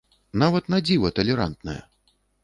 [0.43, 1.77] Нават на дзіва талерантная.